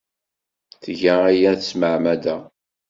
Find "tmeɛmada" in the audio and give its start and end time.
1.69-2.37